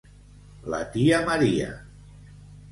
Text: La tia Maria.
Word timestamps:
La 0.75 0.79
tia 0.95 1.21
Maria. 1.29 1.71